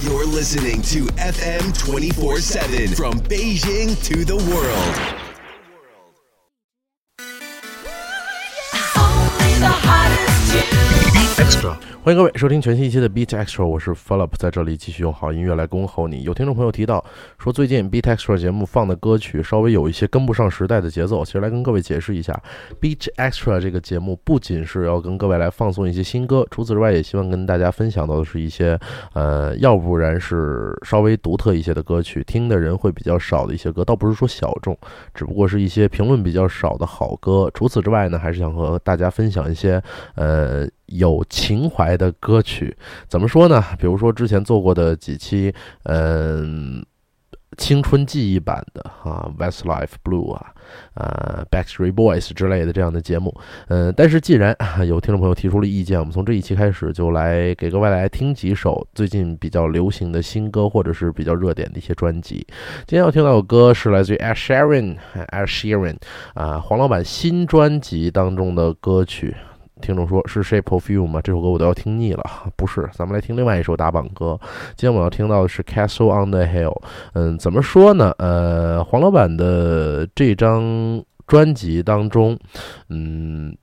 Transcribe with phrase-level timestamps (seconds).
[0.00, 5.21] You're listening to FM 24 7 from Beijing to the world.
[12.04, 16.24] 欢迎各位收听全新一期的 Beat Extra，我是 Philip，在这里继续用好音乐来恭候你。
[16.24, 17.04] 有听众朋友提到
[17.38, 21.24] 说，最近 Beat Extra 节目放的歌曲稍微有一些跟不上时代的节奏。
[21.24, 22.36] 其实来跟各位解释一下
[22.80, 28.76] ，Beat Extra 这个节目不仅是要跟各位来放送一些新歌，除此之外，也希望跟大家分享到的是一些
[29.12, 34.76] 呃，要不然是稍微独特一些的歌曲，听的人会比较少的一些歌，倒不是说小众，
[35.14, 37.48] 只不过是一些评论比较少的好歌。
[37.54, 39.80] 除此之外呢，还是想和大家分享一些
[40.16, 40.68] 呃。
[40.86, 42.76] 有情怀的歌曲，
[43.08, 43.62] 怎么说呢？
[43.78, 46.84] 比如说之前做过的几期，嗯，
[47.56, 50.52] 青春记忆版的啊，Westlife Blue 啊，
[50.94, 53.34] 啊，Backstreet Boys 之类的这样的节目，
[53.68, 62.46] 嗯，但是既然有听众朋友提出了意见，我们从这一期开始就来给各位来听几首最近比较流行的新歌，或者是比较热点的一些专辑。
[62.86, 65.96] 今天要听到的歌是来自于 Asherin，Asherin
[66.34, 69.34] 啊，黄老板新专辑当中的歌曲。
[69.82, 71.20] 听众说是 Shape of You 吗？
[71.20, 72.24] 这首歌我都要听腻了。
[72.56, 74.38] 不是，咱们来听另外一首打榜歌。
[74.76, 76.80] 今天我要听到的是 Castle on the Hill。
[77.14, 78.14] 嗯，怎么说呢？
[78.18, 82.38] 呃，黄老板的这张专辑当中，
[82.88, 83.54] 嗯。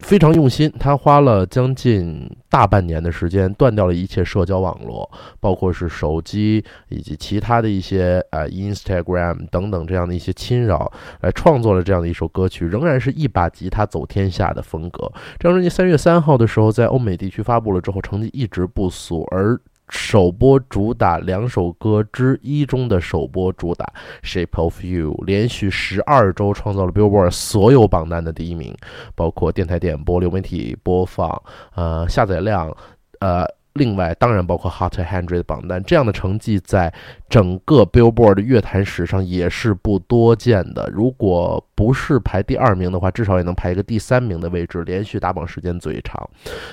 [0.00, 10.90] 非常用心，他花了将近大半年的时间，断掉了一切社交网络，包括是手机以及其他的一些啊 Instagram 等等这样的一些侵扰，
[11.20, 15.10] 来创作了这样的一首歌曲，仍然是一把吉他走天下的风格。
[15.38, 19.60] 这张专辑三月三号的时候在欧美地区发布了之后，成绩一直不俗，而。
[19.90, 23.84] 首播主打两首歌之一中的首播主打
[24.26, 28.74] 《Shape of You》，连续十二周创造了 Billboard 所有榜单的第一名，
[29.14, 31.42] 包括电台点播、流媒体播放、
[31.74, 32.74] 呃下载量，
[33.20, 33.46] 呃。
[33.74, 36.92] 另外，当然包括 Hot 100榜单这样的成绩，在
[37.28, 40.90] 整个 Billboard 的乐坛史上也是不多见的。
[40.92, 46.28] 如果不是排第二名的话，至少也能排一个第三名的位置，连续打榜时间最长。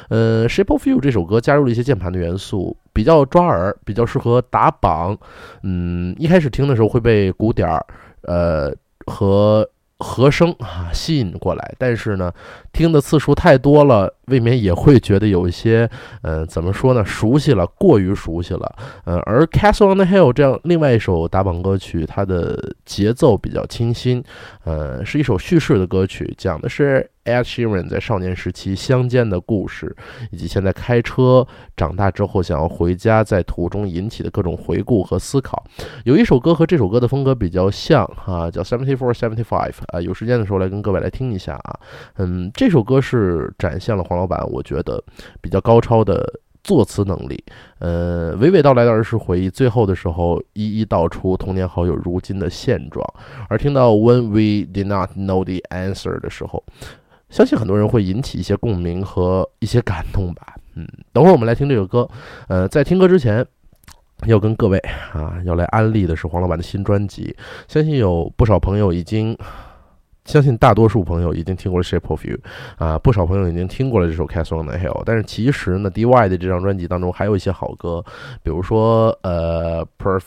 [0.09, 5.17] 呃，《Shape of You》这首歌加入了一些键盘的元素，比较抓耳，比较适合打榜。
[5.63, 7.85] 嗯，一开始听的时候会被鼓点儿，
[8.23, 9.69] 呃和。
[9.99, 12.31] 和声啊吸引过来，但是呢，
[12.71, 15.89] 听的次数太多了，未免也会觉得有一些，
[16.21, 18.75] 呃，怎么说呢，熟悉了，过于熟悉了。
[19.05, 24.23] 呃，而《Castle on the Hill》这样另外一首打榜歌曲，它的节奏比较清新，
[24.63, 27.09] 呃，是一首叙事的歌曲，讲的是。
[27.27, 29.95] Ed Sheeran 在少年时期相见的故事，
[30.31, 31.45] 以及现在开车
[31.75, 35.63] 长大之后想要回家，在途中引起的各种回顾和思考。
[36.05, 39.99] 有一首歌和这首歌的风格比较像，哈，叫 Seventy Four Seventy Five 啊。
[39.99, 41.79] 有时间的时候来跟各位来听一下啊。
[42.15, 45.03] 嗯，这首歌是展现了黄老板我觉得
[45.41, 46.41] 比较高超的。
[46.63, 47.41] 作词能力，
[47.79, 53.07] 呃，娓娓道来的儿时回忆，最后的时候一一道出童年好友如今的现状。
[53.47, 56.61] 而听到 When we did not know the answer 的时候，
[57.29, 60.55] 相信很多人会引起一些共鸣和一些感动吧。
[60.75, 62.07] 嗯，等会儿我们来听这首歌。
[62.47, 63.45] 呃，在听歌之前，
[64.25, 64.77] 要跟各位
[65.13, 67.35] 啊，要来安利的是黄老板的新专辑。
[67.67, 69.37] 相信有不少朋友已经。
[70.25, 72.35] 相信大多数朋友已经听过了《Shape of You》，
[72.75, 74.99] 啊，不少朋友已经听过了这首《Castle on the Hill》。
[75.05, 78.03] 但是其实呢，DY 的这张专辑当中还有一些好歌，
[78.43, 80.19] 比如说呃，《Perfect》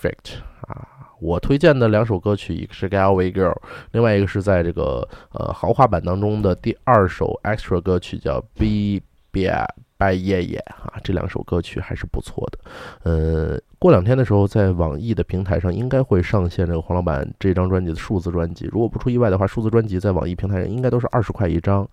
[0.62, 3.52] 啊，我推荐的两首歌曲，一个是《Galway Girl》，
[3.92, 9.50] 另外一个是在这个呃豪华版当中的第二首 Extra 歌曲叫《Be Be
[9.96, 12.58] By 夜夜》啊，这两首歌曲还是不错的，
[13.02, 13.60] 呃。
[13.78, 18.68] 过两天的时候，在网易的平台上应该会上线这个黄老板这张专辑的数字专辑。
[18.70, 21.88] 如果不出意外的话，数字专辑在网易平台上应该都是二十块一张。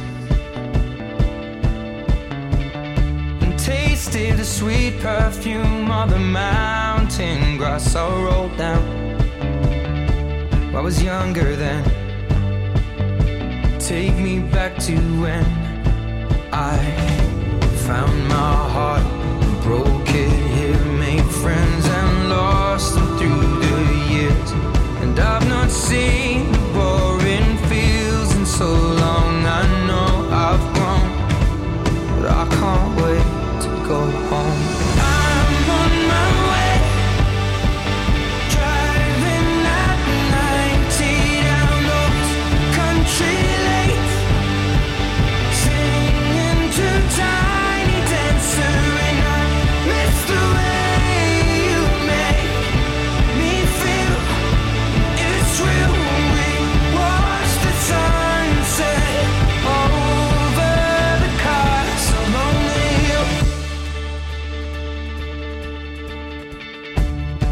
[3.41, 8.83] And tasted the sweet perfume of the mountain grass I rolled down.
[10.75, 11.83] I was younger then.
[13.79, 15.45] Take me back to when
[16.51, 16.77] I
[17.87, 19.24] found my heart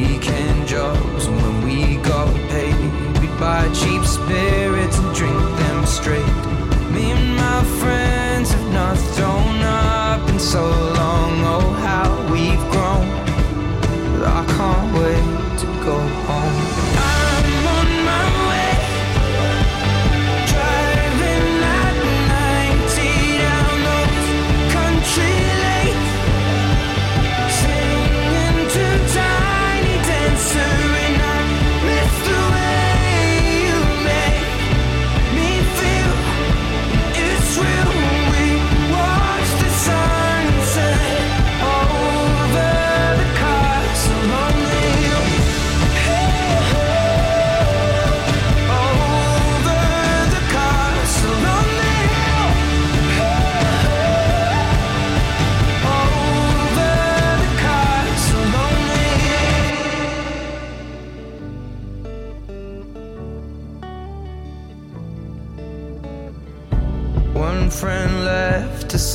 [0.00, 1.39] weekend jobs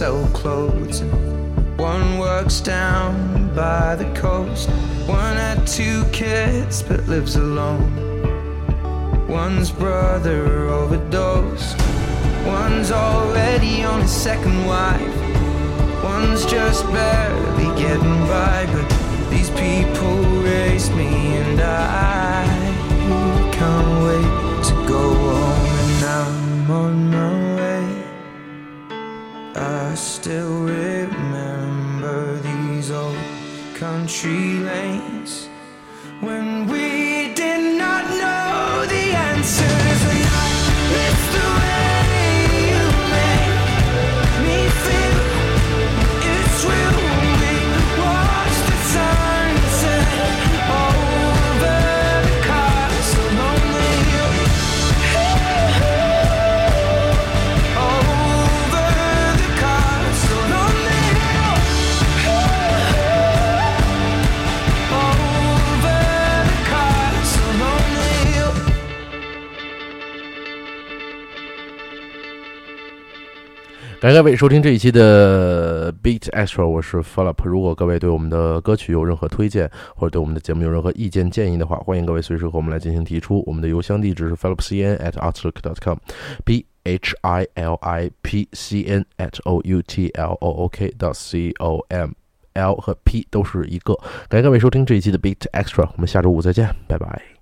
[0.05, 1.01] sell clothes,
[1.77, 3.15] one works down
[3.55, 4.69] by the coast.
[5.07, 7.89] One had two kids but lives alone.
[9.27, 11.75] One's brother overdosed.
[12.45, 15.17] One's already on his second wife.
[16.03, 18.94] One's just barely getting by, but
[34.05, 35.49] country lanes
[36.19, 39.84] when we did not know the answers.
[74.05, 77.43] 感谢各位收听这一期的 Beat Extra，我是 Philip。
[77.43, 83.43] 如果各位对我们的歌曲有任何推荐，或者对我们的节目有任何意见建议的话，欢迎各位随时和我们来进行提出。
[83.47, 89.81] 我们的邮箱地址是 philipcn at outlook dot com，b h i l i p c n at o u
[89.81, 92.11] t l o o k dot c o m。
[92.53, 93.95] L 和 P 都是一个，
[94.29, 97.34] 感谢各位收听这一期的 Beat Extra，我们下周五再见，拜拜。